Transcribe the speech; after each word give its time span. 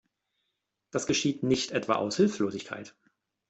Das 0.89 1.05
geschieht 1.05 1.43
nicht 1.43 1.69
etwa 1.73 1.97
aus 1.97 2.17
Hilflosigkeit. 2.17 2.95